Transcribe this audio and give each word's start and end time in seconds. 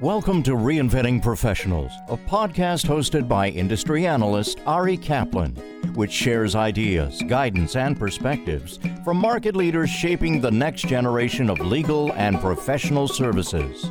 Welcome 0.00 0.42
to 0.42 0.56
Reinventing 0.56 1.22
Professionals, 1.22 1.92
a 2.08 2.16
podcast 2.16 2.84
hosted 2.84 3.28
by 3.28 3.50
industry 3.50 4.08
analyst 4.08 4.58
Ari 4.66 4.96
Kaplan, 4.96 5.54
which 5.94 6.10
shares 6.10 6.56
ideas, 6.56 7.22
guidance, 7.28 7.76
and 7.76 7.96
perspectives 7.96 8.80
from 9.04 9.18
market 9.18 9.54
leaders 9.54 9.88
shaping 9.88 10.40
the 10.40 10.50
next 10.50 10.88
generation 10.88 11.48
of 11.48 11.60
legal 11.60 12.12
and 12.14 12.40
professional 12.40 13.06
services. 13.06 13.88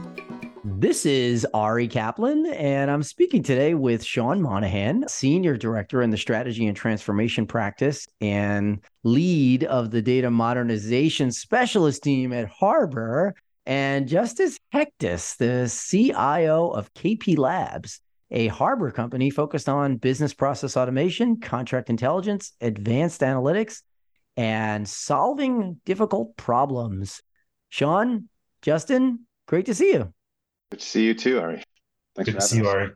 This 0.66 1.06
is 1.06 1.48
Ari 1.54 1.88
Kaplan, 1.88 2.48
and 2.48 2.92
I'm 2.92 3.04
speaking 3.04 3.42
today 3.42 3.74
with 3.74 4.04
Sean 4.04 4.42
Monahan, 4.42 5.08
Senior 5.08 5.56
Director 5.56 6.02
in 6.02 6.10
the 6.10 6.18
Strategy 6.18 6.68
and 6.68 6.76
Transformation 6.76 7.48
Practice 7.48 8.06
and 8.20 8.82
lead 9.06 9.64
of 9.64 9.92
the 9.92 10.02
Data 10.02 10.30
Modernization 10.30 11.32
Specialist 11.32 12.04
team 12.04 12.34
at 12.34 12.50
Harbor 12.50 13.36
and 13.66 14.08
Justin 14.08 14.52
Hectus, 14.74 15.38
the 15.38 15.70
CIO 15.70 16.70
of 16.70 16.94
KP 16.94 17.38
Labs, 17.38 18.02
a 18.32 18.48
Harbor 18.48 18.92
company 18.92 19.30
focused 19.30 19.70
on 19.70 19.98
business 19.98 20.34
process 20.34 20.76
automation, 20.76 21.40
contract 21.40 21.90
intelligence, 21.90 22.54
advanced 22.62 23.22
analytics, 23.22 23.82
and 24.36 24.88
solving 24.88 25.80
difficult 25.86 26.36
problems. 26.36 27.22
Sean, 27.70 28.28
Justin, 28.62 29.28
great 29.48 29.68
to 29.68 29.76
see 29.76 29.94
you. 29.94 30.14
Good 30.72 30.80
to 30.80 30.86
see 30.86 31.06
you 31.06 31.14
too, 31.14 31.40
Ari. 31.40 31.64
Thanks 32.16 32.32
Good 32.32 32.40
to 32.40 32.46
see 32.46 32.58
you, 32.58 32.68
Ari. 32.68 32.92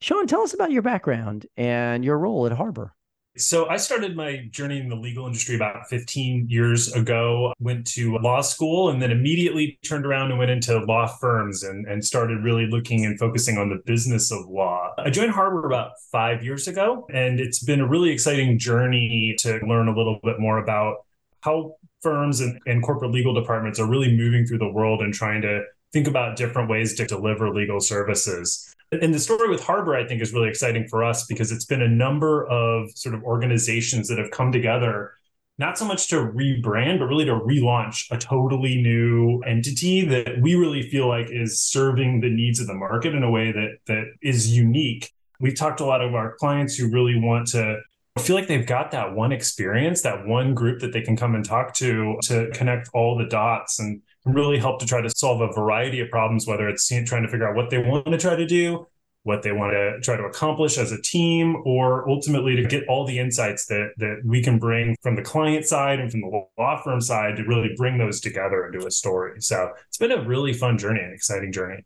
Sean, 0.00 0.26
tell 0.26 0.40
us 0.40 0.54
about 0.54 0.70
your 0.70 0.82
background 0.82 1.46
and 1.56 2.04
your 2.04 2.18
role 2.18 2.46
at 2.46 2.52
Harbor. 2.52 2.94
So 3.36 3.68
I 3.68 3.76
started 3.76 4.16
my 4.16 4.48
journey 4.50 4.80
in 4.80 4.88
the 4.88 4.96
legal 4.96 5.24
industry 5.24 5.54
about 5.54 5.88
15 5.88 6.46
years 6.48 6.92
ago. 6.92 7.52
Went 7.60 7.86
to 7.88 8.18
law 8.18 8.40
school 8.40 8.90
and 8.90 9.00
then 9.00 9.12
immediately 9.12 9.78
turned 9.84 10.04
around 10.04 10.30
and 10.30 10.38
went 10.38 10.50
into 10.50 10.78
law 10.80 11.06
firms 11.06 11.62
and, 11.62 11.86
and 11.86 12.04
started 12.04 12.42
really 12.42 12.66
looking 12.66 13.04
and 13.06 13.18
focusing 13.18 13.56
on 13.56 13.68
the 13.68 13.80
business 13.86 14.32
of 14.32 14.48
law. 14.48 14.92
I 14.98 15.10
joined 15.10 15.30
Harbor 15.30 15.64
about 15.64 15.92
five 16.10 16.44
years 16.44 16.66
ago, 16.66 17.06
and 17.12 17.38
it's 17.38 17.62
been 17.62 17.80
a 17.80 17.86
really 17.86 18.10
exciting 18.10 18.58
journey 18.58 19.36
to 19.38 19.60
learn 19.64 19.86
a 19.86 19.96
little 19.96 20.18
bit 20.24 20.40
more 20.40 20.58
about 20.58 21.06
how 21.42 21.76
firms 22.02 22.40
and, 22.40 22.58
and 22.66 22.82
corporate 22.82 23.12
legal 23.12 23.32
departments 23.32 23.78
are 23.78 23.86
really 23.86 24.14
moving 24.14 24.44
through 24.44 24.58
the 24.58 24.70
world 24.70 25.02
and 25.02 25.14
trying 25.14 25.40
to 25.42 25.62
think 25.92 26.08
about 26.08 26.36
different 26.36 26.68
ways 26.68 26.94
to 26.94 27.06
deliver 27.06 27.54
legal 27.54 27.80
services. 27.80 28.74
And 28.92 29.14
the 29.14 29.20
story 29.20 29.48
with 29.48 29.62
Harbor, 29.62 29.94
I 29.94 30.06
think, 30.06 30.20
is 30.20 30.32
really 30.32 30.48
exciting 30.48 30.88
for 30.88 31.04
us 31.04 31.24
because 31.26 31.52
it's 31.52 31.64
been 31.64 31.82
a 31.82 31.88
number 31.88 32.46
of 32.48 32.90
sort 32.96 33.14
of 33.14 33.22
organizations 33.22 34.08
that 34.08 34.18
have 34.18 34.32
come 34.32 34.50
together, 34.50 35.12
not 35.58 35.78
so 35.78 35.84
much 35.84 36.08
to 36.08 36.16
rebrand, 36.16 36.98
but 36.98 37.04
really 37.04 37.24
to 37.26 37.34
relaunch 37.34 38.06
a 38.10 38.18
totally 38.18 38.82
new 38.82 39.40
entity 39.46 40.04
that 40.06 40.40
we 40.40 40.56
really 40.56 40.82
feel 40.82 41.06
like 41.06 41.28
is 41.30 41.62
serving 41.62 42.20
the 42.20 42.30
needs 42.30 42.58
of 42.58 42.66
the 42.66 42.74
market 42.74 43.14
in 43.14 43.22
a 43.22 43.30
way 43.30 43.52
that 43.52 43.76
that 43.86 44.06
is 44.22 44.52
unique. 44.56 45.12
We've 45.38 45.56
talked 45.56 45.78
to 45.78 45.84
a 45.84 45.86
lot 45.86 46.02
of 46.02 46.14
our 46.14 46.34
clients 46.36 46.74
who 46.74 46.90
really 46.90 47.18
want 47.18 47.46
to 47.48 47.80
feel 48.18 48.34
like 48.34 48.48
they've 48.48 48.66
got 48.66 48.90
that 48.90 49.14
one 49.14 49.30
experience, 49.30 50.02
that 50.02 50.26
one 50.26 50.52
group 50.52 50.80
that 50.80 50.92
they 50.92 51.00
can 51.00 51.16
come 51.16 51.36
and 51.36 51.44
talk 51.44 51.74
to 51.74 52.18
to 52.22 52.50
connect 52.52 52.90
all 52.92 53.16
the 53.16 53.26
dots 53.26 53.78
and 53.78 54.02
really 54.24 54.58
help 54.58 54.80
to 54.80 54.86
try 54.86 55.00
to 55.00 55.10
solve 55.10 55.40
a 55.40 55.52
variety 55.52 56.00
of 56.00 56.10
problems, 56.10 56.46
whether 56.46 56.68
it's 56.68 56.88
trying 56.88 57.22
to 57.22 57.28
figure 57.28 57.48
out 57.48 57.56
what 57.56 57.70
they 57.70 57.78
want 57.78 58.06
to 58.06 58.18
try 58.18 58.36
to 58.36 58.46
do, 58.46 58.86
what 59.22 59.42
they 59.42 59.52
want 59.52 59.72
to 59.72 60.00
try 60.00 60.16
to 60.16 60.24
accomplish 60.24 60.78
as 60.78 60.92
a 60.92 61.00
team, 61.02 61.62
or 61.64 62.08
ultimately 62.08 62.56
to 62.56 62.64
get 62.64 62.86
all 62.88 63.06
the 63.06 63.18
insights 63.18 63.66
that 63.66 63.90
that 63.98 64.22
we 64.24 64.42
can 64.42 64.58
bring 64.58 64.96
from 65.02 65.16
the 65.16 65.22
client 65.22 65.64
side 65.64 66.00
and 66.00 66.10
from 66.10 66.20
the 66.20 66.46
law 66.58 66.80
firm 66.82 67.00
side 67.00 67.36
to 67.36 67.44
really 67.44 67.70
bring 67.76 67.98
those 67.98 68.20
together 68.20 68.66
into 68.66 68.86
a 68.86 68.90
story. 68.90 69.40
So 69.40 69.70
it's 69.88 69.98
been 69.98 70.12
a 70.12 70.26
really 70.26 70.52
fun 70.52 70.78
journey, 70.78 71.00
an 71.00 71.12
exciting 71.12 71.52
journey. 71.52 71.84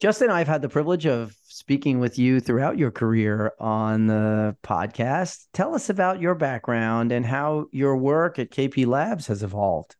Justin, 0.00 0.28
I've 0.28 0.48
had 0.48 0.60
the 0.60 0.68
privilege 0.68 1.06
of 1.06 1.34
speaking 1.44 2.00
with 2.00 2.18
you 2.18 2.40
throughout 2.40 2.76
your 2.76 2.90
career 2.90 3.52
on 3.58 4.06
the 4.06 4.56
podcast. 4.62 5.46
Tell 5.54 5.74
us 5.74 5.88
about 5.88 6.20
your 6.20 6.34
background 6.34 7.12
and 7.12 7.24
how 7.24 7.66
your 7.72 7.96
work 7.96 8.38
at 8.38 8.50
KP 8.50 8.86
Labs 8.86 9.28
has 9.28 9.42
evolved 9.42 9.96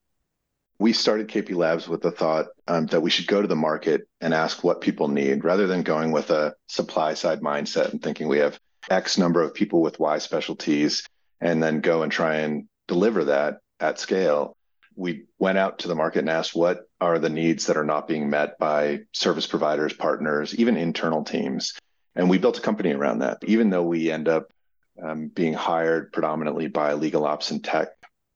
we 0.78 0.92
started 0.92 1.28
KP 1.28 1.54
Labs 1.54 1.88
with 1.88 2.02
the 2.02 2.10
thought 2.10 2.46
um, 2.66 2.86
that 2.86 3.00
we 3.00 3.10
should 3.10 3.26
go 3.26 3.40
to 3.40 3.48
the 3.48 3.56
market 3.56 4.08
and 4.20 4.34
ask 4.34 4.64
what 4.64 4.80
people 4.80 5.08
need 5.08 5.44
rather 5.44 5.66
than 5.66 5.82
going 5.82 6.10
with 6.10 6.30
a 6.30 6.54
supply 6.66 7.14
side 7.14 7.40
mindset 7.40 7.92
and 7.92 8.02
thinking 8.02 8.28
we 8.28 8.38
have 8.38 8.58
X 8.90 9.16
number 9.16 9.42
of 9.42 9.54
people 9.54 9.80
with 9.80 10.00
Y 10.00 10.18
specialties 10.18 11.06
and 11.40 11.62
then 11.62 11.80
go 11.80 12.02
and 12.02 12.10
try 12.10 12.36
and 12.36 12.66
deliver 12.88 13.24
that 13.24 13.58
at 13.80 13.98
scale. 13.98 14.56
We 14.96 15.24
went 15.38 15.58
out 15.58 15.80
to 15.80 15.88
the 15.88 15.94
market 15.94 16.20
and 16.20 16.30
asked 16.30 16.54
what 16.54 16.88
are 17.00 17.18
the 17.18 17.28
needs 17.28 17.66
that 17.66 17.76
are 17.76 17.84
not 17.84 18.08
being 18.08 18.30
met 18.30 18.58
by 18.58 19.00
service 19.12 19.46
providers, 19.46 19.92
partners, 19.92 20.54
even 20.54 20.76
internal 20.76 21.24
teams. 21.24 21.74
And 22.14 22.30
we 22.30 22.38
built 22.38 22.58
a 22.58 22.62
company 22.62 22.92
around 22.92 23.20
that. 23.20 23.38
Even 23.44 23.70
though 23.70 23.82
we 23.82 24.10
end 24.10 24.28
up 24.28 24.52
um, 25.02 25.28
being 25.28 25.52
hired 25.52 26.12
predominantly 26.12 26.68
by 26.68 26.92
legal 26.92 27.26
ops 27.26 27.50
and 27.50 27.62
tech 27.62 27.88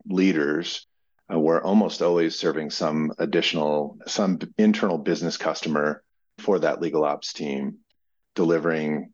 leaders, 0.07 0.88
uh, 1.33 1.39
we're 1.39 1.63
almost 1.63 2.03
always 2.03 2.39
serving 2.39 2.71
some 2.71 3.13
additional, 3.19 3.99
some 4.07 4.39
internal 4.57 4.99
business 4.99 5.37
customer 5.37 6.03
for 6.39 6.59
that 6.59 6.81
legal 6.81 7.05
ops 7.05 7.33
team, 7.33 7.79
delivering 8.35 9.13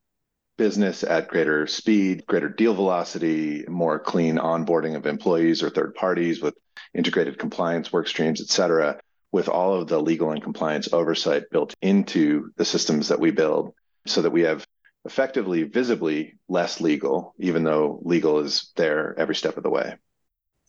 business 0.56 1.02
at 1.02 1.28
greater 1.28 1.66
speed, 1.66 2.24
greater 2.26 2.48
deal 2.48 2.74
velocity, 2.74 3.64
more 3.66 3.98
clean 3.98 4.36
onboarding 4.36 4.94
of 4.94 5.06
employees 5.06 5.62
or 5.62 5.70
third 5.70 5.94
parties 5.94 6.40
with 6.40 6.54
integrated 6.94 7.38
compliance 7.38 7.92
work 7.92 8.06
streams, 8.06 8.40
et 8.40 8.48
cetera, 8.48 9.00
with 9.32 9.48
all 9.48 9.74
of 9.74 9.88
the 9.88 10.00
legal 10.00 10.30
and 10.30 10.42
compliance 10.42 10.92
oversight 10.92 11.44
built 11.50 11.74
into 11.82 12.50
the 12.56 12.64
systems 12.64 13.08
that 13.08 13.18
we 13.18 13.32
build 13.32 13.74
so 14.06 14.22
that 14.22 14.30
we 14.30 14.42
have 14.42 14.64
effectively 15.04 15.64
visibly 15.64 16.34
less 16.48 16.80
legal, 16.80 17.34
even 17.38 17.64
though 17.64 18.00
legal 18.02 18.38
is 18.38 18.70
there 18.76 19.14
every 19.18 19.34
step 19.34 19.56
of 19.56 19.62
the 19.62 19.70
way. 19.70 19.96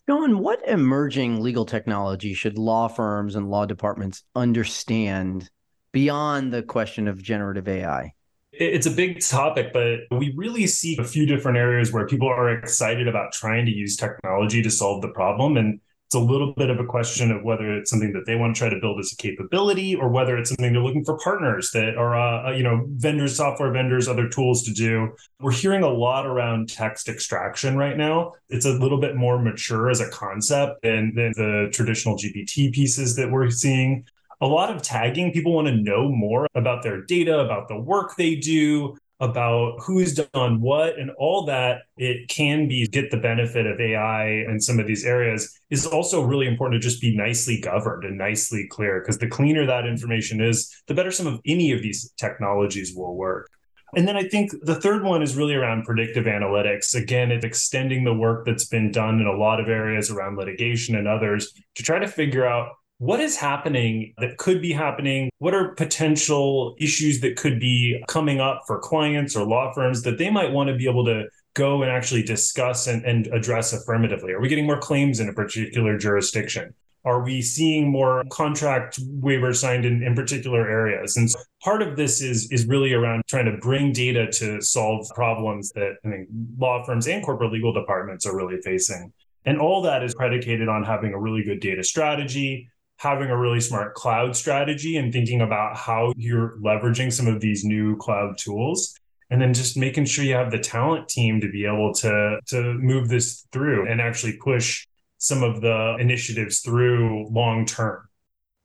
Sean, 0.08 0.38
what 0.38 0.66
emerging 0.68 1.42
legal 1.42 1.66
technology 1.66 2.32
should 2.32 2.58
law 2.58 2.86
firms 2.86 3.34
and 3.34 3.50
law 3.50 3.66
departments 3.66 4.22
understand 4.36 5.50
beyond 5.90 6.52
the 6.52 6.62
question 6.62 7.08
of 7.08 7.20
generative 7.20 7.66
AI? 7.66 8.12
It's 8.52 8.86
a 8.86 8.90
big 8.90 9.20
topic, 9.20 9.72
but 9.72 10.00
we 10.12 10.32
really 10.36 10.68
see 10.68 10.96
a 10.96 11.04
few 11.04 11.26
different 11.26 11.58
areas 11.58 11.92
where 11.92 12.06
people 12.06 12.28
are 12.28 12.50
excited 12.50 13.08
about 13.08 13.32
trying 13.32 13.66
to 13.66 13.72
use 13.72 13.96
technology 13.96 14.62
to 14.62 14.70
solve 14.70 15.02
the 15.02 15.08
problem. 15.08 15.56
And 15.56 15.80
it's 16.06 16.14
a 16.14 16.20
little 16.20 16.54
bit 16.54 16.70
of 16.70 16.78
a 16.78 16.84
question 16.84 17.32
of 17.32 17.42
whether 17.42 17.76
it's 17.76 17.90
something 17.90 18.12
that 18.12 18.26
they 18.26 18.36
want 18.36 18.54
to 18.54 18.58
try 18.58 18.68
to 18.68 18.78
build 18.80 19.00
as 19.00 19.12
a 19.12 19.16
capability 19.16 19.96
or 19.96 20.08
whether 20.08 20.38
it's 20.38 20.50
something 20.50 20.72
they're 20.72 20.82
looking 20.82 21.04
for 21.04 21.18
partners 21.18 21.72
that 21.72 21.96
are, 21.96 22.14
uh, 22.14 22.48
uh, 22.48 22.52
you 22.52 22.62
know, 22.62 22.84
vendors, 22.90 23.36
software 23.36 23.72
vendors, 23.72 24.06
other 24.06 24.28
tools 24.28 24.62
to 24.62 24.72
do. 24.72 25.10
We're 25.40 25.50
hearing 25.50 25.82
a 25.82 25.88
lot 25.88 26.24
around 26.24 26.68
text 26.68 27.08
extraction 27.08 27.76
right 27.76 27.96
now. 27.96 28.34
It's 28.48 28.66
a 28.66 28.72
little 28.72 29.00
bit 29.00 29.16
more 29.16 29.42
mature 29.42 29.90
as 29.90 30.00
a 30.00 30.08
concept 30.10 30.82
than, 30.82 31.12
than 31.16 31.32
the 31.34 31.70
traditional 31.72 32.16
GPT 32.16 32.72
pieces 32.72 33.16
that 33.16 33.28
we're 33.28 33.50
seeing. 33.50 34.04
A 34.40 34.46
lot 34.46 34.74
of 34.74 34.82
tagging, 34.82 35.32
people 35.32 35.54
want 35.54 35.66
to 35.66 35.74
know 35.74 36.08
more 36.08 36.46
about 36.54 36.84
their 36.84 37.02
data, 37.02 37.40
about 37.40 37.66
the 37.66 37.80
work 37.80 38.14
they 38.14 38.36
do, 38.36 38.96
about 39.20 39.76
who's 39.80 40.14
done 40.14 40.60
what 40.60 40.98
and 40.98 41.10
all 41.18 41.46
that 41.46 41.82
it 41.96 42.28
can 42.28 42.68
be 42.68 42.86
get 42.86 43.10
the 43.10 43.16
benefit 43.16 43.66
of 43.66 43.80
AI 43.80 44.44
in 44.48 44.60
some 44.60 44.78
of 44.78 44.86
these 44.86 45.06
areas 45.06 45.58
is 45.70 45.86
also 45.86 46.22
really 46.22 46.46
important 46.46 46.80
to 46.80 46.88
just 46.88 47.00
be 47.00 47.16
nicely 47.16 47.58
governed 47.60 48.04
and 48.04 48.18
nicely 48.18 48.66
clear 48.70 49.00
because 49.00 49.18
the 49.18 49.26
cleaner 49.26 49.64
that 49.64 49.86
information 49.86 50.40
is, 50.42 50.70
the 50.86 50.94
better 50.94 51.10
some 51.10 51.26
of 51.26 51.40
any 51.46 51.72
of 51.72 51.82
these 51.82 52.12
technologies 52.18 52.94
will 52.94 53.16
work. 53.16 53.48
And 53.94 54.06
then 54.06 54.16
I 54.16 54.24
think 54.24 54.50
the 54.62 54.74
third 54.74 55.04
one 55.04 55.22
is 55.22 55.36
really 55.36 55.54
around 55.54 55.84
predictive 55.84 56.26
analytics. 56.26 56.94
Again, 56.94 57.30
it's 57.30 57.44
extending 57.44 58.04
the 58.04 58.12
work 58.12 58.44
that's 58.44 58.66
been 58.66 58.90
done 58.90 59.20
in 59.20 59.26
a 59.26 59.36
lot 59.36 59.60
of 59.60 59.68
areas 59.68 60.10
around 60.10 60.36
litigation 60.36 60.96
and 60.96 61.08
others 61.08 61.52
to 61.76 61.82
try 61.82 61.98
to 61.98 62.08
figure 62.08 62.46
out 62.46 62.72
what 62.98 63.20
is 63.20 63.36
happening 63.36 64.14
that 64.18 64.38
could 64.38 64.62
be 64.62 64.72
happening? 64.72 65.30
What 65.38 65.54
are 65.54 65.74
potential 65.74 66.74
issues 66.78 67.20
that 67.20 67.36
could 67.36 67.60
be 67.60 68.02
coming 68.08 68.40
up 68.40 68.62
for 68.66 68.78
clients 68.78 69.36
or 69.36 69.46
law 69.46 69.72
firms 69.74 70.02
that 70.02 70.18
they 70.18 70.30
might 70.30 70.50
want 70.50 70.68
to 70.68 70.76
be 70.76 70.88
able 70.88 71.04
to 71.04 71.24
go 71.54 71.82
and 71.82 71.90
actually 71.90 72.22
discuss 72.22 72.86
and, 72.86 73.04
and 73.04 73.26
address 73.28 73.72
affirmatively? 73.72 74.32
Are 74.32 74.40
we 74.40 74.48
getting 74.48 74.66
more 74.66 74.80
claims 74.80 75.20
in 75.20 75.28
a 75.28 75.32
particular 75.32 75.98
jurisdiction? 75.98 76.74
Are 77.04 77.22
we 77.22 77.40
seeing 77.40 77.88
more 77.88 78.24
contract 78.30 78.98
waivers 79.20 79.56
signed 79.56 79.84
in, 79.84 80.02
in 80.02 80.14
particular 80.14 80.68
areas? 80.68 81.16
And 81.16 81.30
so 81.30 81.38
part 81.62 81.80
of 81.80 81.96
this 81.96 82.20
is 82.20 82.50
is 82.50 82.66
really 82.66 82.94
around 82.94 83.22
trying 83.28 83.44
to 83.44 83.58
bring 83.58 83.92
data 83.92 84.26
to 84.32 84.60
solve 84.60 85.06
problems 85.14 85.70
that 85.72 85.92
I 86.04 86.08
mean 86.08 86.26
law 86.58 86.82
firms 86.84 87.06
and 87.06 87.24
corporate 87.24 87.52
legal 87.52 87.72
departments 87.72 88.26
are 88.26 88.34
really 88.34 88.60
facing. 88.60 89.12
And 89.44 89.60
all 89.60 89.82
that 89.82 90.02
is 90.02 90.16
predicated 90.16 90.68
on 90.68 90.82
having 90.82 91.12
a 91.12 91.20
really 91.20 91.44
good 91.44 91.60
data 91.60 91.84
strategy, 91.84 92.68
having 92.98 93.28
a 93.28 93.36
really 93.36 93.60
smart 93.60 93.94
cloud 93.94 94.34
strategy 94.34 94.96
and 94.96 95.12
thinking 95.12 95.40
about 95.40 95.76
how 95.76 96.12
you're 96.16 96.56
leveraging 96.62 97.12
some 97.12 97.26
of 97.26 97.40
these 97.40 97.64
new 97.64 97.96
cloud 97.96 98.38
tools 98.38 98.94
and 99.30 99.40
then 99.42 99.52
just 99.52 99.76
making 99.76 100.04
sure 100.04 100.24
you 100.24 100.34
have 100.34 100.50
the 100.50 100.58
talent 100.58 101.08
team 101.08 101.40
to 101.40 101.50
be 101.50 101.66
able 101.66 101.92
to 101.92 102.38
to 102.46 102.74
move 102.74 103.08
this 103.08 103.46
through 103.52 103.90
and 103.90 104.00
actually 104.00 104.36
push 104.42 104.86
some 105.18 105.42
of 105.42 105.60
the 105.60 105.96
initiatives 105.98 106.60
through 106.60 107.28
long 107.30 107.66
term 107.66 108.08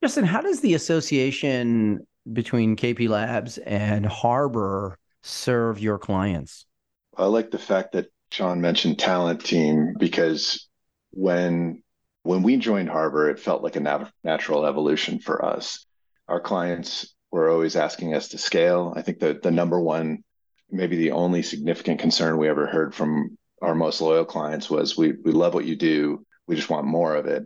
justin 0.02 0.24
how 0.24 0.42
does 0.42 0.62
the 0.62 0.74
association 0.74 2.00
between 2.32 2.76
KP 2.76 3.10
Labs 3.10 3.58
and 3.60 4.06
Harbor 4.06 4.98
serve 5.22 5.80
your 5.80 5.98
clients? 5.98 6.66
I 7.18 7.26
like 7.26 7.52
the 7.52 7.60
fact 7.60 7.94
that 7.94 8.08
Sean 8.32 8.62
mentioned 8.62 9.00
talent 9.00 9.44
team 9.44 9.96
because 10.00 10.68
when 11.12 11.84
when 12.24 12.44
we 12.44 12.58
joined 12.58 12.90
Harbor, 12.90 13.30
it 13.30 13.40
felt 13.40 13.64
like 13.64 13.76
a 13.76 13.80
nat- 13.80 14.12
natural 14.24 14.66
evolution 14.66 15.20
for 15.20 15.44
us. 15.44 15.86
Our 16.28 16.40
clients 16.40 17.14
were 17.32 17.50
always 17.50 17.76
asking 17.76 18.14
us 18.14 18.30
to 18.30 18.38
scale. 18.38 18.94
I 18.96 19.02
think 19.02 19.20
that 19.20 19.42
the 19.42 19.52
number 19.52 19.80
one, 19.80 20.24
maybe 20.70 20.98
the 20.98 21.12
only 21.12 21.42
significant 21.42 22.00
concern 22.00 22.38
we 22.38 22.50
ever 22.50 22.68
heard 22.68 22.94
from 22.94 23.38
our 23.62 23.76
most 23.76 24.02
loyal 24.02 24.26
clients 24.26 24.70
was 24.70 24.98
we 24.98 25.14
we 25.24 25.32
love 25.32 25.54
what 25.54 25.66
you 25.66 25.76
do. 25.76 26.26
We 26.48 26.56
just 26.56 26.70
want 26.70 26.86
more 26.86 27.16
of 27.16 27.28
it. 27.28 27.44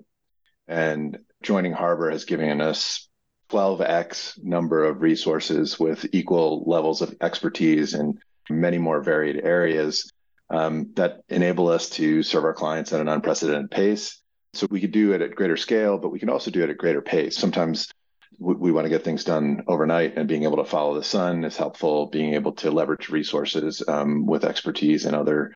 And 0.67 1.19
joining 1.43 1.73
Harbor 1.73 2.09
has 2.09 2.25
given 2.25 2.61
us 2.61 3.07
12x 3.51 4.43
number 4.43 4.85
of 4.85 5.01
resources 5.01 5.79
with 5.79 6.05
equal 6.13 6.63
levels 6.65 7.01
of 7.01 7.15
expertise 7.21 7.93
in 7.93 8.19
many 8.49 8.77
more 8.77 9.01
varied 9.01 9.43
areas 9.43 10.11
um, 10.49 10.91
that 10.95 11.21
enable 11.29 11.67
us 11.67 11.89
to 11.91 12.23
serve 12.23 12.45
our 12.45 12.53
clients 12.53 12.93
at 12.93 13.01
an 13.01 13.07
unprecedented 13.07 13.69
pace. 13.69 14.21
So 14.55 14.67
we 14.69 14.79
could 14.79 14.91
do 14.91 15.11
it 15.13 15.21
at 15.21 15.35
greater 15.35 15.57
scale, 15.57 15.97
but 15.97 16.09
we 16.09 16.19
can 16.19 16.29
also 16.29 16.49
do 16.49 16.63
it 16.63 16.69
at 16.69 16.77
greater 16.77 17.01
pace. 17.01 17.37
Sometimes 17.37 17.91
we, 18.39 18.55
we 18.55 18.71
want 18.71 18.85
to 18.85 18.89
get 18.89 19.03
things 19.03 19.23
done 19.23 19.63
overnight, 19.67 20.17
and 20.17 20.27
being 20.27 20.43
able 20.43 20.57
to 20.57 20.65
follow 20.65 20.95
the 20.95 21.03
sun 21.03 21.43
is 21.43 21.57
helpful. 21.57 22.07
Being 22.07 22.33
able 22.35 22.53
to 22.53 22.71
leverage 22.71 23.09
resources 23.09 23.83
um, 23.87 24.25
with 24.25 24.45
expertise 24.45 25.05
in 25.05 25.13
other 25.13 25.53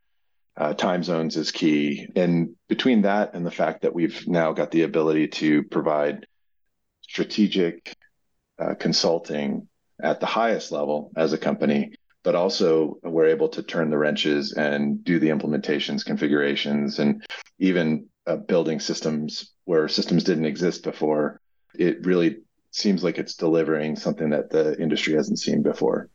uh, 0.57 0.73
time 0.73 1.03
zones 1.03 1.37
is 1.37 1.51
key. 1.51 2.07
And 2.15 2.55
between 2.67 3.03
that 3.03 3.33
and 3.33 3.45
the 3.45 3.51
fact 3.51 3.83
that 3.83 3.95
we've 3.95 4.27
now 4.27 4.51
got 4.51 4.71
the 4.71 4.83
ability 4.83 5.29
to 5.29 5.63
provide 5.63 6.27
strategic 7.01 7.95
uh, 8.59 8.75
consulting 8.75 9.67
at 10.01 10.19
the 10.19 10.25
highest 10.25 10.71
level 10.71 11.11
as 11.15 11.31
a 11.31 11.37
company, 11.37 11.93
but 12.23 12.35
also 12.35 12.97
we're 13.03 13.27
able 13.27 13.49
to 13.49 13.63
turn 13.63 13.89
the 13.89 13.97
wrenches 13.97 14.53
and 14.53 15.03
do 15.03 15.19
the 15.19 15.29
implementations, 15.29 16.05
configurations, 16.05 16.99
and 16.99 17.25
even 17.57 18.07
uh, 18.29 18.35
building 18.35 18.79
systems 18.79 19.53
where 19.65 19.87
systems 19.87 20.23
didn't 20.23 20.45
exist 20.45 20.83
before. 20.83 21.41
It 21.73 22.05
really 22.05 22.37
seems 22.71 23.03
like 23.03 23.17
it's 23.17 23.35
delivering 23.35 23.95
something 23.95 24.29
that 24.29 24.51
the 24.51 24.79
industry 24.79 25.15
hasn't 25.15 25.39
seen 25.39 25.63
before. 25.63 26.09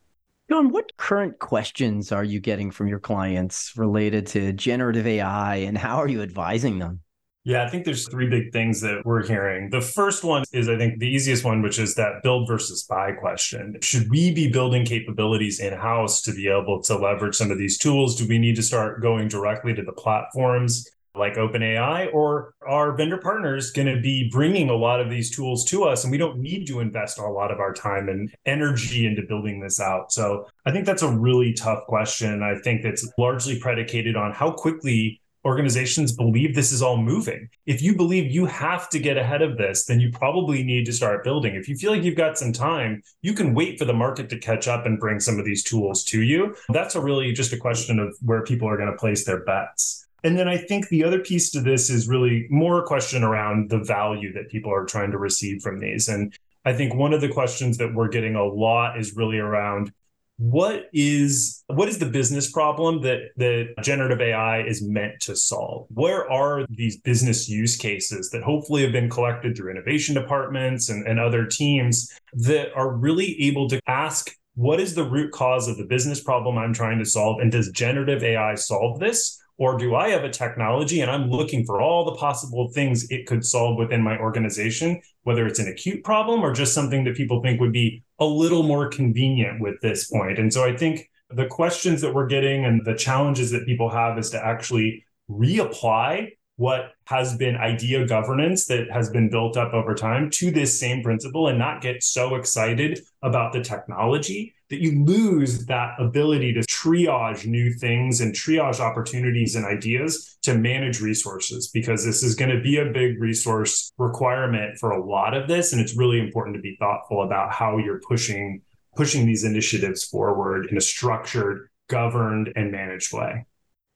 Sean, 0.48 0.70
what 0.70 0.96
current 0.96 1.38
questions 1.38 2.12
are 2.12 2.22
you 2.22 2.38
getting 2.38 2.70
from 2.70 2.86
your 2.86 3.00
clients 3.00 3.72
related 3.76 4.26
to 4.28 4.52
generative 4.52 5.06
AI 5.06 5.56
and 5.56 5.76
how 5.76 5.96
are 5.96 6.08
you 6.08 6.22
advising 6.22 6.78
them? 6.78 7.00
Yeah, 7.46 7.64
I 7.64 7.68
think 7.68 7.84
there's 7.84 8.08
three 8.08 8.28
big 8.28 8.52
things 8.52 8.80
that 8.80 9.02
we're 9.04 9.26
hearing. 9.26 9.68
The 9.68 9.82
first 9.82 10.24
one 10.24 10.44
is, 10.52 10.66
I 10.68 10.78
think, 10.78 10.98
the 10.98 11.08
easiest 11.08 11.44
one, 11.44 11.60
which 11.60 11.78
is 11.78 11.94
that 11.96 12.22
build 12.22 12.48
versus 12.48 12.84
buy 12.84 13.12
question. 13.12 13.76
Should 13.82 14.08
we 14.08 14.32
be 14.32 14.50
building 14.50 14.86
capabilities 14.86 15.60
in 15.60 15.74
house 15.74 16.22
to 16.22 16.32
be 16.32 16.48
able 16.48 16.82
to 16.84 16.96
leverage 16.96 17.34
some 17.34 17.50
of 17.50 17.58
these 17.58 17.76
tools? 17.76 18.16
Do 18.16 18.26
we 18.26 18.38
need 18.38 18.56
to 18.56 18.62
start 18.62 19.02
going 19.02 19.28
directly 19.28 19.74
to 19.74 19.82
the 19.82 19.92
platforms 19.92 20.88
like 21.14 21.34
OpenAI, 21.34 22.12
or 22.12 22.54
are 22.66 22.96
vendor 22.96 23.18
partners 23.18 23.70
going 23.70 23.94
to 23.94 24.00
be 24.00 24.28
bringing 24.30 24.70
a 24.70 24.74
lot 24.74 25.00
of 25.00 25.10
these 25.10 25.34
tools 25.34 25.64
to 25.66 25.84
us 25.84 26.04
and 26.04 26.10
we 26.10 26.18
don't 26.18 26.38
need 26.38 26.66
to 26.66 26.80
invest 26.80 27.18
a 27.18 27.26
lot 27.26 27.50
of 27.50 27.60
our 27.60 27.72
time 27.72 28.08
and 28.08 28.34
energy 28.46 29.06
into 29.06 29.22
building 29.22 29.60
this 29.60 29.80
out? 29.80 30.12
So 30.12 30.46
I 30.66 30.72
think 30.72 30.86
that's 30.86 31.02
a 31.02 31.10
really 31.10 31.52
tough 31.52 31.86
question. 31.86 32.42
I 32.42 32.58
think 32.60 32.82
that's 32.82 33.08
largely 33.18 33.58
predicated 33.58 34.16
on 34.16 34.32
how 34.32 34.50
quickly 34.52 35.20
organizations 35.44 36.12
believe 36.12 36.54
this 36.54 36.72
is 36.72 36.82
all 36.82 36.96
moving. 36.96 37.48
If 37.66 37.82
you 37.82 37.94
believe 37.94 38.32
you 38.32 38.46
have 38.46 38.88
to 38.90 38.98
get 38.98 39.18
ahead 39.18 39.42
of 39.42 39.58
this, 39.58 39.84
then 39.84 40.00
you 40.00 40.10
probably 40.10 40.62
need 40.62 40.86
to 40.86 40.92
start 40.92 41.22
building. 41.22 41.54
If 41.54 41.68
you 41.68 41.76
feel 41.76 41.92
like 41.92 42.02
you've 42.02 42.16
got 42.16 42.38
some 42.38 42.52
time, 42.52 43.02
you 43.20 43.34
can 43.34 43.54
wait 43.54 43.78
for 43.78 43.84
the 43.84 43.92
market 43.92 44.30
to 44.30 44.38
catch 44.38 44.68
up 44.68 44.86
and 44.86 44.98
bring 44.98 45.20
some 45.20 45.38
of 45.38 45.44
these 45.44 45.62
tools 45.62 46.02
to 46.04 46.22
you. 46.22 46.56
That's 46.70 46.94
a 46.94 47.00
really 47.00 47.32
just 47.32 47.52
a 47.52 47.58
question 47.58 47.98
of 47.98 48.16
where 48.22 48.42
people 48.42 48.68
are 48.68 48.76
going 48.76 48.90
to 48.90 48.96
place 48.96 49.24
their 49.24 49.44
bets. 49.44 50.03
And 50.24 50.38
then 50.38 50.48
I 50.48 50.56
think 50.56 50.88
the 50.88 51.04
other 51.04 51.20
piece 51.20 51.50
to 51.50 51.60
this 51.60 51.90
is 51.90 52.08
really 52.08 52.46
more 52.50 52.80
a 52.80 52.86
question 52.86 53.22
around 53.22 53.70
the 53.70 53.78
value 53.78 54.32
that 54.32 54.48
people 54.48 54.72
are 54.72 54.86
trying 54.86 55.10
to 55.10 55.18
receive 55.18 55.60
from 55.62 55.80
these. 55.80 56.08
And 56.08 56.36
I 56.64 56.72
think 56.72 56.94
one 56.94 57.12
of 57.12 57.20
the 57.20 57.28
questions 57.28 57.76
that 57.76 57.94
we're 57.94 58.08
getting 58.08 58.34
a 58.34 58.44
lot 58.44 58.98
is 58.98 59.14
really 59.14 59.38
around 59.38 59.92
what 60.36 60.86
is 60.92 61.62
what 61.68 61.88
is 61.88 61.98
the 61.98 62.06
business 62.06 62.50
problem 62.50 63.02
that 63.02 63.28
that 63.36 63.74
generative 63.82 64.20
AI 64.20 64.62
is 64.62 64.82
meant 64.82 65.20
to 65.20 65.36
solve? 65.36 65.86
Where 65.90 66.28
are 66.28 66.66
these 66.68 67.00
business 67.00 67.48
use 67.48 67.76
cases 67.76 68.30
that 68.30 68.42
hopefully 68.42 68.82
have 68.82 68.90
been 68.90 69.10
collected 69.10 69.56
through 69.56 69.70
innovation 69.70 70.14
departments 70.14 70.88
and, 70.88 71.06
and 71.06 71.20
other 71.20 71.46
teams 71.46 72.10
that 72.32 72.72
are 72.74 72.90
really 72.90 73.40
able 73.42 73.68
to 73.68 73.80
ask 73.86 74.34
what 74.56 74.80
is 74.80 74.94
the 74.94 75.04
root 75.04 75.32
cause 75.32 75.68
of 75.68 75.76
the 75.76 75.84
business 75.84 76.20
problem 76.20 76.58
I'm 76.58 76.74
trying 76.74 76.98
to 76.98 77.04
solve? 77.04 77.40
And 77.40 77.52
does 77.52 77.70
generative 77.70 78.24
AI 78.24 78.56
solve 78.56 78.98
this? 78.98 79.40
Or 79.56 79.78
do 79.78 79.94
I 79.94 80.08
have 80.08 80.24
a 80.24 80.30
technology 80.30 81.00
and 81.00 81.10
I'm 81.10 81.30
looking 81.30 81.64
for 81.64 81.80
all 81.80 82.04
the 82.04 82.16
possible 82.16 82.70
things 82.72 83.08
it 83.10 83.26
could 83.26 83.44
solve 83.44 83.78
within 83.78 84.02
my 84.02 84.18
organization, 84.18 85.00
whether 85.22 85.46
it's 85.46 85.60
an 85.60 85.68
acute 85.68 86.02
problem 86.02 86.42
or 86.42 86.52
just 86.52 86.74
something 86.74 87.04
that 87.04 87.16
people 87.16 87.40
think 87.40 87.60
would 87.60 87.72
be 87.72 88.02
a 88.18 88.24
little 88.24 88.64
more 88.64 88.88
convenient 88.88 89.60
with 89.60 89.80
this 89.80 90.10
point? 90.10 90.38
And 90.38 90.52
so 90.52 90.64
I 90.64 90.76
think 90.76 91.08
the 91.30 91.46
questions 91.46 92.00
that 92.00 92.12
we're 92.12 92.26
getting 92.26 92.64
and 92.64 92.84
the 92.84 92.94
challenges 92.94 93.50
that 93.52 93.64
people 93.64 93.88
have 93.88 94.18
is 94.18 94.30
to 94.30 94.44
actually 94.44 95.04
reapply 95.30 96.30
what 96.56 96.92
has 97.06 97.36
been 97.36 97.56
idea 97.56 98.06
governance 98.06 98.66
that 98.66 98.90
has 98.90 99.10
been 99.10 99.28
built 99.28 99.56
up 99.56 99.74
over 99.74 99.94
time 99.94 100.30
to 100.30 100.50
this 100.50 100.78
same 100.78 101.02
principle 101.02 101.48
and 101.48 101.58
not 101.58 101.80
get 101.80 102.02
so 102.02 102.36
excited 102.36 103.00
about 103.22 103.52
the 103.52 103.60
technology 103.60 104.54
that 104.70 104.80
you 104.80 105.04
lose 105.04 105.66
that 105.66 105.94
ability 105.98 106.52
to 106.52 106.60
triage 106.60 107.44
new 107.44 107.72
things 107.72 108.20
and 108.20 108.34
triage 108.34 108.80
opportunities 108.80 109.56
and 109.56 109.66
ideas 109.66 110.38
to 110.42 110.54
manage 110.54 111.00
resources 111.00 111.68
because 111.68 112.04
this 112.04 112.22
is 112.22 112.34
going 112.34 112.50
to 112.50 112.62
be 112.62 112.78
a 112.78 112.86
big 112.86 113.20
resource 113.20 113.92
requirement 113.98 114.78
for 114.78 114.90
a 114.92 115.04
lot 115.04 115.34
of 115.34 115.48
this 115.48 115.72
and 115.72 115.82
it's 115.82 115.96
really 115.96 116.20
important 116.20 116.54
to 116.54 116.62
be 116.62 116.76
thoughtful 116.78 117.22
about 117.22 117.52
how 117.52 117.78
you're 117.78 118.00
pushing 118.00 118.62
pushing 118.96 119.26
these 119.26 119.42
initiatives 119.42 120.04
forward 120.04 120.66
in 120.66 120.76
a 120.76 120.80
structured 120.80 121.68
governed 121.88 122.52
and 122.54 122.70
managed 122.70 123.12
way 123.12 123.44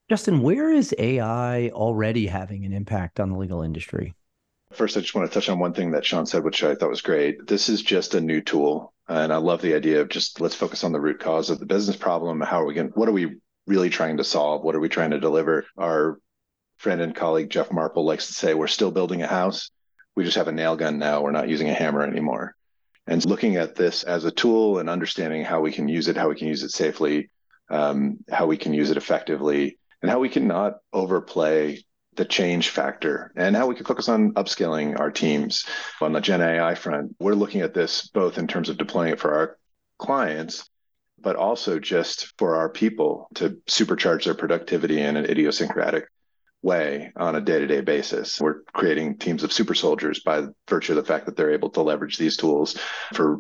Justin, 0.09 0.41
where 0.41 0.73
is 0.73 0.95
AI 0.97 1.69
already 1.69 2.27
having 2.27 2.65
an 2.65 2.73
impact 2.73 3.21
on 3.21 3.31
the 3.31 3.37
legal 3.37 3.61
industry? 3.61 4.15
First, 4.73 4.97
I 4.97 5.01
just 5.01 5.15
want 5.15 5.31
to 5.31 5.35
touch 5.35 5.51
on 5.51 5.59
one 5.59 5.75
thing 5.75 5.91
that 5.91 6.05
Sean 6.07 6.25
said, 6.25 6.45
which 6.45 6.65
I 6.65 6.75
thought 6.75 6.89
was 6.89 7.03
great. 7.03 7.47
This 7.47 7.69
is 7.69 7.83
just 7.83 8.15
a 8.15 8.21
new 8.21 8.41
tool. 8.41 8.95
And 9.07 9.33
I 9.33 9.37
love 9.37 9.61
the 9.61 9.75
idea 9.75 10.01
of 10.01 10.09
just 10.09 10.41
let's 10.41 10.55
focus 10.55 10.83
on 10.83 10.93
the 10.93 11.01
root 11.01 11.21
cause 11.21 11.51
of 11.51 11.59
the 11.59 11.67
business 11.67 11.97
problem. 11.97 12.41
How 12.41 12.63
are 12.63 12.65
we 12.65 12.75
going 12.75 12.89
what 12.89 13.09
are 13.09 13.13
we 13.13 13.37
really 13.67 13.91
trying 13.91 14.17
to 14.17 14.25
solve? 14.25 14.63
What 14.63 14.75
are 14.75 14.81
we 14.81 14.89
trying 14.89 15.11
to 15.11 15.21
deliver? 15.21 15.67
Our 15.77 16.19
friend 16.79 17.03
and 17.03 17.15
colleague 17.15 17.51
Jeff 17.51 17.71
Marple 17.71 18.07
likes 18.07 18.29
to 18.29 18.33
say, 18.33 18.55
we're 18.55 18.67
still 18.67 18.91
building 18.91 19.23
a 19.23 19.27
house. 19.27 19.71
We 20.17 20.25
just 20.25 20.37
have 20.37 20.49
a 20.49 20.53
nail 20.53 20.77
gun 20.77 20.99
now. 20.99 21.21
We're 21.21 21.33
not 21.33 21.51
using 21.51 21.69
a 21.69 21.75
hammer 21.75 22.03
anymore. 22.03 22.55
And 23.07 23.25
looking 23.27 23.57
at 23.57 23.75
this 23.75 24.05
as 24.05 24.25
a 24.25 24.31
tool 24.31 24.79
and 24.79 24.89
understanding 24.89 25.45
how 25.45 25.61
we 25.61 25.73
can 25.73 25.87
use 25.87 26.09
it, 26.09 26.17
how 26.17 26.29
we 26.31 26.37
can 26.37 26.49
use 26.49 26.63
it 26.63 26.71
safely, 26.71 27.31
um, 27.71 28.19
how 28.31 28.47
we 28.47 28.57
can 28.57 28.73
use 28.73 28.91
it 28.91 28.97
effectively, 28.97 29.78
and 30.03 30.11
how 30.11 30.19
we 30.19 30.29
can 30.29 30.47
not 30.47 30.79
overplay 30.93 31.83
the 32.17 32.25
change 32.25 32.71
factor 32.71 33.33
and 33.37 33.55
how 33.55 33.67
we 33.67 33.77
can 33.77 33.85
focus 33.85 34.09
on 34.09 34.33
upskilling 34.35 34.99
our 34.99 35.11
teams 35.11 35.65
on 36.01 36.13
the 36.13 36.21
Gen 36.21 36.43
AI 36.43 36.75
front. 36.75 37.15
We're 37.21 37.35
looking 37.35 37.61
at 37.61 37.75
this 37.75 38.09
both 38.09 38.39
in 38.39 38.49
terms 38.49 38.69
of 38.69 38.77
deploying 38.77 39.13
it 39.13 39.21
for 39.21 39.35
our 39.35 39.57
clients, 39.99 40.69
but 41.21 41.37
also 41.37 41.79
just 41.79 42.33
for 42.37 42.57
our 42.57 42.69
people 42.69 43.29
to 43.37 43.59
supercharge 43.69 44.25
their 44.25 44.35
productivity 44.35 45.01
in 45.01 45.17
an 45.17 45.27
idiosyncratic 45.27 46.09
way 46.61 47.13
on 47.15 47.37
a 47.37 47.41
day-to-day 47.41 47.83
basis. 47.83 48.41
We're 48.41 48.63
creating 48.73 49.19
teams 49.19 49.45
of 49.45 49.53
super 49.53 49.75
soldiers 49.75 50.21
by 50.21 50.47
virtue 50.69 50.93
of 50.93 50.97
the 50.97 51.05
fact 51.05 51.27
that 51.27 51.37
they're 51.37 51.53
able 51.53 51.71
to 51.71 51.83
leverage 51.83 52.19
these 52.19 52.37
tools 52.37 52.77
for 53.15 53.39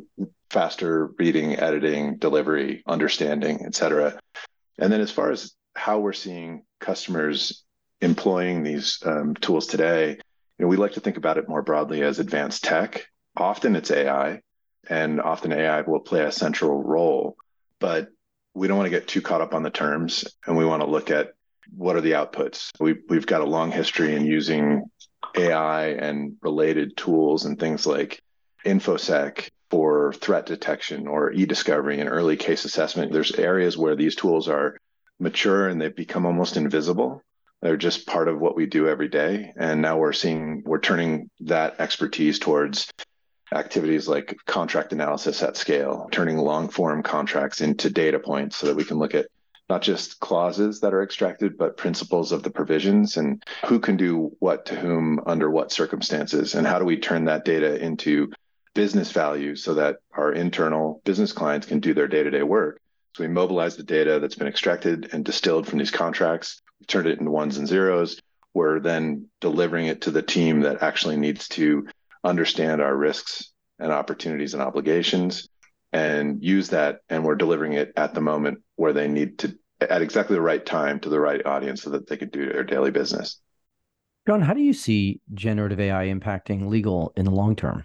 faster 0.50 1.06
reading, 1.18 1.56
editing, 1.56 2.18
delivery, 2.18 2.84
understanding, 2.86 3.62
et 3.66 3.74
cetera. 3.74 4.20
And 4.78 4.92
then 4.92 5.00
as 5.00 5.10
far 5.10 5.32
as 5.32 5.52
how 5.78 6.00
we're 6.00 6.12
seeing 6.12 6.64
customers 6.80 7.62
employing 8.00 8.62
these 8.62 8.98
um, 9.06 9.34
tools 9.34 9.66
today, 9.66 10.10
you 10.10 10.64
know, 10.64 10.66
we 10.66 10.76
like 10.76 10.92
to 10.94 11.00
think 11.00 11.16
about 11.16 11.38
it 11.38 11.48
more 11.48 11.62
broadly 11.62 12.02
as 12.02 12.18
advanced 12.18 12.64
tech. 12.64 13.06
Often 13.36 13.76
it's 13.76 13.90
AI, 13.90 14.40
and 14.90 15.20
often 15.20 15.52
AI 15.52 15.82
will 15.82 16.00
play 16.00 16.22
a 16.24 16.32
central 16.32 16.82
role, 16.82 17.36
but 17.78 18.08
we 18.54 18.66
don't 18.66 18.76
want 18.76 18.86
to 18.86 18.98
get 18.98 19.06
too 19.06 19.22
caught 19.22 19.40
up 19.40 19.54
on 19.54 19.62
the 19.62 19.70
terms, 19.70 20.24
and 20.46 20.56
we 20.56 20.64
want 20.64 20.82
to 20.82 20.88
look 20.88 21.10
at 21.10 21.34
what 21.76 21.94
are 21.94 22.00
the 22.00 22.12
outputs. 22.12 22.70
We, 22.80 22.96
we've 23.08 23.26
got 23.26 23.40
a 23.40 23.46
long 23.46 23.70
history 23.70 24.16
in 24.16 24.26
using 24.26 24.90
AI 25.36 25.90
and 25.90 26.36
related 26.42 26.96
tools 26.96 27.44
and 27.44 27.58
things 27.58 27.86
like 27.86 28.20
InfoSec 28.64 29.48
for 29.70 30.12
threat 30.14 30.46
detection 30.46 31.06
or 31.06 31.30
e-discovery 31.30 32.00
and 32.00 32.08
early 32.08 32.36
case 32.36 32.64
assessment. 32.64 33.12
There's 33.12 33.32
areas 33.32 33.76
where 33.76 33.94
these 33.94 34.16
tools 34.16 34.48
are 34.48 34.78
mature 35.18 35.68
and 35.68 35.80
they've 35.80 35.94
become 35.94 36.26
almost 36.26 36.56
invisible. 36.56 37.22
They're 37.60 37.76
just 37.76 38.06
part 38.06 38.28
of 38.28 38.40
what 38.40 38.56
we 38.56 38.66
do 38.66 38.88
every 38.88 39.08
day. 39.08 39.52
And 39.56 39.82
now 39.82 39.98
we're 39.98 40.12
seeing, 40.12 40.62
we're 40.64 40.80
turning 40.80 41.30
that 41.40 41.80
expertise 41.80 42.38
towards 42.38 42.88
activities 43.52 44.06
like 44.06 44.36
contract 44.46 44.92
analysis 44.92 45.42
at 45.42 45.56
scale, 45.56 46.08
turning 46.12 46.36
long 46.36 46.68
form 46.68 47.02
contracts 47.02 47.60
into 47.60 47.90
data 47.90 48.18
points 48.18 48.56
so 48.56 48.66
that 48.66 48.76
we 48.76 48.84
can 48.84 48.98
look 48.98 49.14
at 49.14 49.26
not 49.68 49.82
just 49.82 50.18
clauses 50.20 50.80
that 50.80 50.94
are 50.94 51.02
extracted, 51.02 51.58
but 51.58 51.76
principles 51.76 52.32
of 52.32 52.42
the 52.42 52.50
provisions 52.50 53.16
and 53.16 53.42
who 53.66 53.78
can 53.78 53.96
do 53.96 54.34
what 54.38 54.66
to 54.66 54.74
whom 54.74 55.20
under 55.26 55.50
what 55.50 55.70
circumstances, 55.70 56.54
and 56.54 56.66
how 56.66 56.78
do 56.78 56.84
we 56.84 56.96
turn 56.96 57.26
that 57.26 57.44
data 57.44 57.78
into 57.82 58.32
business 58.74 59.12
value 59.12 59.56
so 59.56 59.74
that 59.74 59.96
our 60.12 60.32
internal 60.32 61.02
business 61.04 61.32
clients 61.32 61.66
can 61.66 61.80
do 61.80 61.92
their 61.92 62.08
day 62.08 62.22
to 62.22 62.30
day 62.30 62.42
work. 62.42 62.80
So 63.14 63.24
we 63.24 63.28
mobilize 63.28 63.76
the 63.76 63.82
data 63.82 64.18
that's 64.20 64.36
been 64.36 64.48
extracted 64.48 65.10
and 65.12 65.24
distilled 65.24 65.66
from 65.66 65.78
these 65.78 65.90
contracts, 65.90 66.62
we 66.80 66.86
turned 66.86 67.08
it 67.08 67.18
into 67.18 67.30
ones 67.30 67.58
and 67.58 67.66
zeros. 67.66 68.20
We're 68.54 68.80
then 68.80 69.26
delivering 69.40 69.86
it 69.86 70.02
to 70.02 70.10
the 70.10 70.22
team 70.22 70.60
that 70.60 70.82
actually 70.82 71.16
needs 71.16 71.48
to 71.48 71.86
understand 72.24 72.80
our 72.80 72.96
risks 72.96 73.52
and 73.78 73.92
opportunities 73.92 74.54
and 74.54 74.62
obligations 74.62 75.48
and 75.92 76.42
use 76.42 76.70
that. 76.70 77.00
And 77.08 77.24
we're 77.24 77.36
delivering 77.36 77.74
it 77.74 77.92
at 77.96 78.14
the 78.14 78.20
moment 78.20 78.62
where 78.76 78.92
they 78.92 79.08
need 79.08 79.38
to, 79.40 79.58
at 79.80 80.02
exactly 80.02 80.34
the 80.34 80.42
right 80.42 80.64
time 80.64 81.00
to 81.00 81.08
the 81.08 81.20
right 81.20 81.44
audience 81.44 81.82
so 81.82 81.90
that 81.90 82.08
they 82.08 82.16
can 82.16 82.28
do 82.30 82.46
their 82.46 82.64
daily 82.64 82.90
business. 82.90 83.40
Sean, 84.26 84.42
how 84.42 84.52
do 84.52 84.60
you 84.60 84.74
see 84.74 85.20
generative 85.32 85.80
AI 85.80 86.06
impacting 86.06 86.68
legal 86.68 87.12
in 87.16 87.24
the 87.24 87.30
long 87.30 87.56
term? 87.56 87.84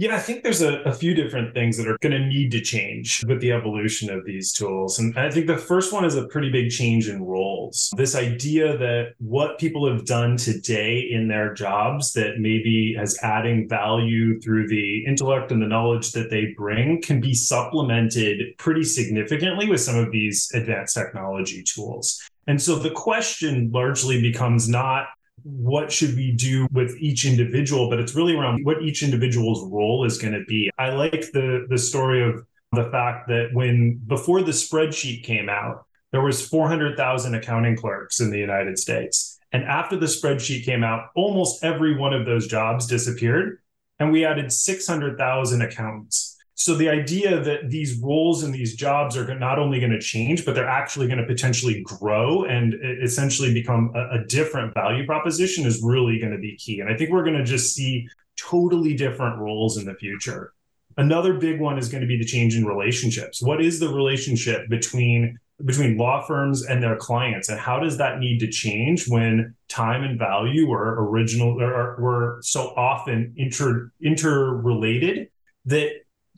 Yeah, 0.00 0.16
I 0.16 0.18
think 0.18 0.42
there's 0.42 0.62
a, 0.62 0.78
a 0.84 0.94
few 0.94 1.12
different 1.12 1.52
things 1.52 1.76
that 1.76 1.86
are 1.86 1.98
going 2.00 2.12
to 2.12 2.26
need 2.26 2.52
to 2.52 2.60
change 2.62 3.22
with 3.26 3.42
the 3.42 3.52
evolution 3.52 4.08
of 4.08 4.24
these 4.24 4.50
tools. 4.50 4.98
And 4.98 5.14
I 5.18 5.30
think 5.30 5.46
the 5.46 5.58
first 5.58 5.92
one 5.92 6.06
is 6.06 6.16
a 6.16 6.26
pretty 6.26 6.50
big 6.50 6.70
change 6.70 7.06
in 7.06 7.22
roles. 7.22 7.92
This 7.98 8.14
idea 8.14 8.78
that 8.78 9.12
what 9.18 9.58
people 9.58 9.86
have 9.92 10.06
done 10.06 10.38
today 10.38 11.00
in 11.00 11.28
their 11.28 11.52
jobs 11.52 12.14
that 12.14 12.38
maybe 12.38 12.96
as 12.98 13.18
adding 13.22 13.68
value 13.68 14.40
through 14.40 14.68
the 14.68 15.04
intellect 15.04 15.52
and 15.52 15.60
the 15.60 15.66
knowledge 15.66 16.12
that 16.12 16.30
they 16.30 16.54
bring 16.56 17.02
can 17.02 17.20
be 17.20 17.34
supplemented 17.34 18.56
pretty 18.56 18.84
significantly 18.84 19.68
with 19.68 19.82
some 19.82 19.98
of 19.98 20.10
these 20.12 20.50
advanced 20.54 20.94
technology 20.94 21.62
tools. 21.62 22.26
And 22.46 22.62
so 22.62 22.76
the 22.76 22.90
question 22.90 23.70
largely 23.70 24.22
becomes 24.22 24.66
not 24.66 25.08
what 25.44 25.90
should 25.90 26.14
we 26.16 26.32
do 26.32 26.66
with 26.72 26.96
each 26.98 27.24
individual 27.24 27.88
but 27.88 27.98
it's 27.98 28.14
really 28.14 28.34
around 28.34 28.64
what 28.64 28.82
each 28.82 29.02
individual's 29.02 29.64
role 29.70 30.04
is 30.04 30.18
going 30.18 30.32
to 30.32 30.44
be. 30.46 30.70
I 30.78 30.90
like 30.90 31.30
the 31.32 31.66
the 31.68 31.78
story 31.78 32.22
of 32.22 32.44
the 32.72 32.90
fact 32.90 33.28
that 33.28 33.50
when 33.52 34.00
before 34.06 34.42
the 34.42 34.52
spreadsheet 34.52 35.24
came 35.24 35.48
out 35.48 35.86
there 36.12 36.20
was 36.20 36.46
400,000 36.46 37.34
accounting 37.34 37.76
clerks 37.76 38.20
in 38.20 38.30
the 38.30 38.38
united 38.38 38.78
states. 38.78 39.38
And 39.52 39.64
after 39.64 39.96
the 39.96 40.06
spreadsheet 40.06 40.64
came 40.64 40.84
out 40.84 41.08
almost 41.14 41.64
every 41.64 41.96
one 41.96 42.12
of 42.12 42.26
those 42.26 42.46
jobs 42.46 42.86
disappeared 42.86 43.58
and 43.98 44.10
we 44.10 44.24
added 44.24 44.52
600,000 44.52 45.62
accountants 45.62 46.36
so 46.60 46.74
the 46.74 46.90
idea 46.90 47.40
that 47.40 47.70
these 47.70 47.98
roles 48.00 48.42
and 48.42 48.54
these 48.54 48.74
jobs 48.74 49.16
are 49.16 49.34
not 49.38 49.58
only 49.58 49.80
going 49.80 49.92
to 49.92 49.98
change, 49.98 50.44
but 50.44 50.54
they're 50.54 50.68
actually 50.68 51.06
going 51.06 51.18
to 51.18 51.24
potentially 51.24 51.80
grow 51.80 52.44
and 52.44 52.74
essentially 53.02 53.54
become 53.54 53.90
a, 53.94 54.20
a 54.20 54.24
different 54.26 54.74
value 54.74 55.06
proposition 55.06 55.64
is 55.64 55.80
really 55.82 56.18
going 56.18 56.32
to 56.32 56.38
be 56.38 56.54
key. 56.56 56.80
And 56.80 56.90
I 56.90 56.98
think 56.98 57.12
we're 57.12 57.24
going 57.24 57.38
to 57.38 57.44
just 57.44 57.74
see 57.74 58.06
totally 58.36 58.92
different 58.92 59.38
roles 59.38 59.78
in 59.78 59.86
the 59.86 59.94
future. 59.94 60.52
Another 60.98 61.32
big 61.32 61.62
one 61.62 61.78
is 61.78 61.88
going 61.88 62.02
to 62.02 62.06
be 62.06 62.18
the 62.18 62.26
change 62.26 62.54
in 62.54 62.66
relationships. 62.66 63.40
What 63.40 63.62
is 63.64 63.80
the 63.80 63.88
relationship 63.88 64.68
between 64.68 65.38
between 65.64 65.96
law 65.96 66.26
firms 66.26 66.66
and 66.66 66.82
their 66.82 66.96
clients, 66.96 67.48
and 67.48 67.58
how 67.58 67.80
does 67.80 67.96
that 67.96 68.18
need 68.18 68.38
to 68.40 68.48
change 68.48 69.08
when 69.08 69.54
time 69.68 70.02
and 70.02 70.18
value 70.18 70.70
are 70.72 71.08
original 71.08 71.58
or 71.62 71.96
were 71.98 72.38
so 72.42 72.74
often 72.76 73.32
inter 73.38 73.90
interrelated 74.02 75.30
that 75.64 75.90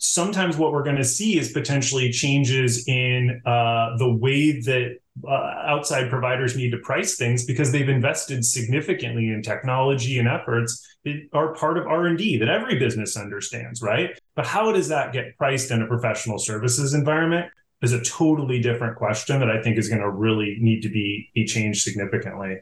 sometimes 0.02 0.56
what 0.56 0.72
we're 0.72 0.82
going 0.82 0.96
to 0.96 1.04
see 1.04 1.38
is 1.38 1.52
potentially 1.52 2.10
changes 2.10 2.88
in 2.88 3.40
uh, 3.46 3.96
the 3.98 4.12
way 4.12 4.60
that 4.60 4.96
uh, 5.24 5.30
outside 5.64 6.10
providers 6.10 6.56
need 6.56 6.70
to 6.72 6.78
price 6.78 7.16
things 7.16 7.44
because 7.44 7.70
they've 7.70 7.88
invested 7.88 8.44
significantly 8.44 9.28
in 9.28 9.42
technology 9.42 10.18
and 10.18 10.26
efforts 10.26 10.84
that 11.04 11.28
are 11.32 11.54
part 11.54 11.78
of 11.78 11.86
r&d 11.86 12.36
that 12.38 12.48
every 12.48 12.78
business 12.78 13.16
understands 13.16 13.80
right? 13.80 14.18
But 14.34 14.46
how 14.46 14.72
does 14.72 14.88
that 14.88 15.12
get 15.12 15.38
priced 15.38 15.70
in 15.70 15.82
a 15.82 15.86
professional 15.86 16.38
services 16.38 16.94
environment 16.94 17.52
is 17.80 17.92
a 17.92 18.02
totally 18.02 18.60
different 18.60 18.96
question 18.96 19.38
that 19.38 19.50
i 19.50 19.62
think 19.62 19.78
is 19.78 19.88
going 19.88 20.00
to 20.00 20.10
really 20.10 20.56
need 20.60 20.82
to 20.82 20.88
be, 20.88 21.30
be 21.34 21.44
changed 21.44 21.82
significantly 21.82 22.56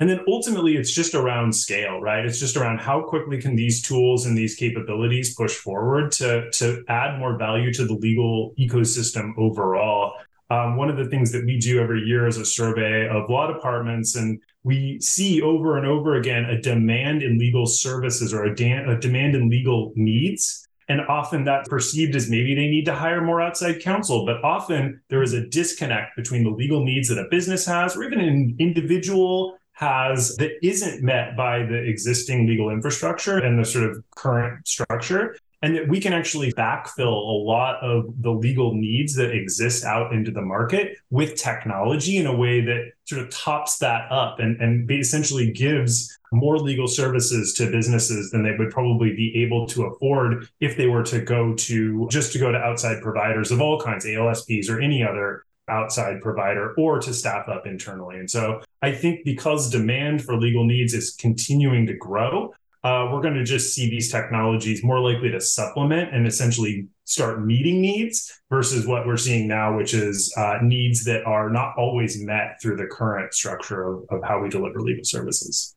and 0.00 0.10
then 0.10 0.20
ultimately, 0.26 0.76
it's 0.76 0.92
just 0.92 1.14
around 1.14 1.54
scale, 1.54 2.00
right? 2.00 2.24
It's 2.24 2.40
just 2.40 2.56
around 2.56 2.78
how 2.80 3.02
quickly 3.02 3.40
can 3.40 3.54
these 3.54 3.80
tools 3.80 4.26
and 4.26 4.36
these 4.36 4.56
capabilities 4.56 5.34
push 5.36 5.52
forward 5.52 6.10
to, 6.12 6.50
to 6.50 6.84
add 6.88 7.18
more 7.18 7.38
value 7.38 7.72
to 7.74 7.84
the 7.84 7.94
legal 7.94 8.54
ecosystem 8.58 9.32
overall. 9.38 10.14
Um, 10.50 10.76
one 10.76 10.90
of 10.90 10.96
the 10.96 11.06
things 11.06 11.30
that 11.32 11.44
we 11.46 11.58
do 11.58 11.80
every 11.80 12.02
year 12.02 12.26
is 12.26 12.38
a 12.38 12.44
survey 12.44 13.08
of 13.08 13.30
law 13.30 13.52
departments, 13.52 14.16
and 14.16 14.40
we 14.64 15.00
see 15.00 15.40
over 15.42 15.78
and 15.78 15.86
over 15.86 16.16
again 16.16 16.44
a 16.44 16.60
demand 16.60 17.22
in 17.22 17.38
legal 17.38 17.64
services 17.64 18.34
or 18.34 18.44
a, 18.44 18.54
da- 18.54 18.90
a 18.90 18.98
demand 18.98 19.36
in 19.36 19.48
legal 19.48 19.92
needs. 19.94 20.66
And 20.88 21.00
often 21.02 21.44
that's 21.44 21.68
perceived 21.68 22.14
as 22.14 22.28
maybe 22.28 22.54
they 22.54 22.68
need 22.68 22.84
to 22.86 22.94
hire 22.94 23.22
more 23.22 23.40
outside 23.40 23.80
counsel, 23.80 24.26
but 24.26 24.44
often 24.44 25.00
there 25.08 25.22
is 25.22 25.32
a 25.32 25.46
disconnect 25.46 26.14
between 26.14 26.44
the 26.44 26.50
legal 26.50 26.84
needs 26.84 27.08
that 27.08 27.18
a 27.18 27.28
business 27.30 27.64
has 27.64 27.96
or 27.96 28.04
even 28.04 28.20
an 28.20 28.56
individual 28.58 29.56
has 29.74 30.36
that 30.36 30.52
isn't 30.66 31.02
met 31.02 31.36
by 31.36 31.58
the 31.58 31.76
existing 31.76 32.46
legal 32.46 32.70
infrastructure 32.70 33.38
and 33.38 33.58
the 33.58 33.64
sort 33.64 33.90
of 33.90 34.02
current 34.14 34.66
structure 34.66 35.36
and 35.64 35.74
that 35.74 35.88
we 35.88 35.98
can 35.98 36.12
actually 36.12 36.52
backfill 36.52 37.06
a 37.06 37.42
lot 37.42 37.76
of 37.80 38.04
the 38.20 38.30
legal 38.30 38.74
needs 38.74 39.14
that 39.14 39.34
exist 39.34 39.82
out 39.82 40.12
into 40.12 40.30
the 40.30 40.42
market 40.42 40.94
with 41.08 41.36
technology 41.36 42.18
in 42.18 42.26
a 42.26 42.36
way 42.36 42.60
that 42.60 42.90
sort 43.06 43.22
of 43.22 43.30
tops 43.30 43.78
that 43.78 44.12
up 44.12 44.40
and, 44.40 44.60
and 44.60 44.90
essentially 44.90 45.50
gives 45.50 46.18
more 46.32 46.58
legal 46.58 46.86
services 46.86 47.54
to 47.54 47.70
businesses 47.70 48.30
than 48.30 48.42
they 48.42 48.54
would 48.58 48.70
probably 48.70 49.16
be 49.16 49.42
able 49.42 49.66
to 49.66 49.84
afford 49.84 50.46
if 50.60 50.76
they 50.76 50.86
were 50.86 51.02
to 51.02 51.20
go 51.20 51.54
to 51.54 52.06
just 52.10 52.32
to 52.32 52.38
go 52.38 52.52
to 52.52 52.58
outside 52.58 53.00
providers 53.00 53.50
of 53.50 53.62
all 53.62 53.80
kinds, 53.80 54.04
ALSPs 54.04 54.68
or 54.68 54.82
any 54.82 55.02
other 55.02 55.46
outside 55.68 56.20
provider 56.20 56.74
or 56.76 57.00
to 57.00 57.14
staff 57.14 57.48
up 57.48 57.66
internally. 57.66 58.18
And 58.18 58.30
so 58.30 58.60
I 58.82 58.92
think 58.92 59.24
because 59.24 59.70
demand 59.70 60.22
for 60.22 60.36
legal 60.36 60.64
needs 60.64 60.94
is 60.94 61.16
continuing 61.18 61.86
to 61.86 61.94
grow, 61.94 62.52
uh, 62.84 63.08
we're 63.10 63.22
going 63.22 63.34
to 63.34 63.44
just 63.44 63.74
see 63.74 63.88
these 63.88 64.12
technologies 64.12 64.84
more 64.84 65.00
likely 65.00 65.30
to 65.30 65.40
supplement 65.40 66.14
and 66.14 66.26
essentially 66.26 66.86
start 67.04 67.44
meeting 67.44 67.80
needs 67.80 68.30
versus 68.50 68.86
what 68.86 69.06
we're 69.06 69.16
seeing 69.16 69.48
now, 69.48 69.74
which 69.74 69.94
is 69.94 70.32
uh, 70.36 70.58
needs 70.62 71.02
that 71.04 71.24
are 71.24 71.48
not 71.48 71.72
always 71.78 72.22
met 72.22 72.60
through 72.60 72.76
the 72.76 72.86
current 72.86 73.32
structure 73.32 73.94
of, 73.94 74.04
of 74.10 74.22
how 74.22 74.38
we 74.38 74.50
deliver 74.50 74.80
legal 74.80 75.04
services. 75.04 75.73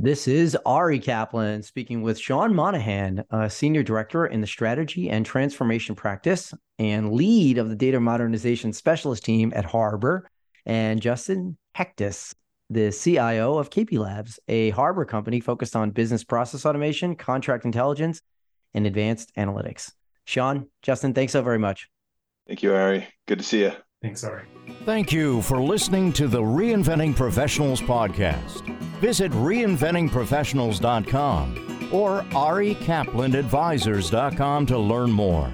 This 0.00 0.28
is 0.28 0.56
Ari 0.64 1.00
Kaplan 1.00 1.64
speaking 1.64 2.02
with 2.02 2.20
Sean 2.20 2.54
Monahan, 2.54 3.24
a 3.32 3.50
Senior 3.50 3.82
Director 3.82 4.26
in 4.26 4.40
the 4.40 4.46
Strategy 4.46 5.10
and 5.10 5.26
Transformation 5.26 5.96
Practice 5.96 6.54
and 6.78 7.10
lead 7.10 7.58
of 7.58 7.68
the 7.68 7.74
Data 7.74 7.98
Modernization 7.98 8.72
Specialist 8.72 9.24
team 9.24 9.52
at 9.56 9.64
Harbor, 9.64 10.30
and 10.64 11.02
Justin 11.02 11.58
Hectus, 11.76 12.32
the 12.70 12.92
CIO 12.92 13.58
of 13.58 13.70
KP 13.70 13.98
Labs, 13.98 14.38
a 14.46 14.70
Harbor 14.70 15.04
company 15.04 15.40
focused 15.40 15.74
on 15.74 15.90
business 15.90 16.22
process 16.22 16.64
automation, 16.64 17.16
contract 17.16 17.64
intelligence, 17.64 18.22
and 18.74 18.86
advanced 18.86 19.32
analytics. 19.36 19.90
Sean, 20.26 20.68
Justin, 20.80 21.12
thanks 21.12 21.32
so 21.32 21.42
very 21.42 21.58
much. 21.58 21.88
Thank 22.46 22.62
you, 22.62 22.72
Ari. 22.72 23.08
Good 23.26 23.38
to 23.38 23.44
see 23.44 23.62
you. 23.62 23.72
Thanks, 24.00 24.22
Ari. 24.22 24.44
Thank 24.84 25.10
you 25.12 25.42
for 25.42 25.60
listening 25.60 26.12
to 26.14 26.26
the 26.28 26.40
Reinventing 26.40 27.14
Professionals 27.16 27.80
podcast. 27.80 28.64
Visit 29.00 29.32
reinventingprofessionals.com 29.32 31.88
or 31.92 32.22
arikaplanadvisors.com 32.22 34.66
to 34.66 34.78
learn 34.78 35.10
more. 35.10 35.52